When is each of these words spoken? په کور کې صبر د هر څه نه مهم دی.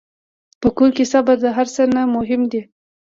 په 0.61 0.67
کور 0.77 0.89
کې 0.97 1.05
صبر 1.13 1.35
د 1.41 1.45
هر 1.57 1.67
څه 1.75 1.83
نه 1.95 2.01
مهم 2.15 2.41
دی. 2.51 2.61